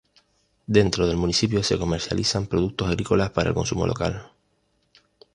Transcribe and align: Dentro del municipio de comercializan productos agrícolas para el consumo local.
Dentro 0.65 1.05
del 1.05 1.15
municipio 1.15 1.61
de 1.61 1.77
comercializan 1.77 2.47
productos 2.47 2.87
agrícolas 2.89 3.29
para 3.29 3.49
el 3.49 3.53
consumo 3.53 3.85
local. 3.85 4.31